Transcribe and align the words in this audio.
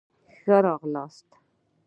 ښه 0.41 0.57
را 0.63 0.73
غلاست 0.81 1.29